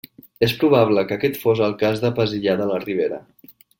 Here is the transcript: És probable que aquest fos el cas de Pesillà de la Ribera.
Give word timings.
És 0.45 0.53
probable 0.61 1.03
que 1.11 1.17
aquest 1.21 1.37
fos 1.43 1.61
el 1.67 1.75
cas 1.83 2.01
de 2.07 2.11
Pesillà 2.21 2.57
de 2.63 2.69
la 2.73 2.81
Ribera. 2.87 3.21